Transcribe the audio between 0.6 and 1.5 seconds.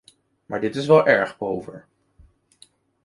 dit is wel erg